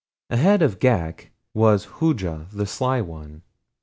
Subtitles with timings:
[0.31, 3.43] Ahead of Ghak was Hooja the Sly One.